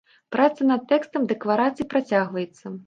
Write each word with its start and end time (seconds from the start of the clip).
Праца 0.35 0.61
над 0.71 0.89
тэкстам 0.93 1.29
дэкларацыі 1.33 1.91
працягваецца. 1.95 2.65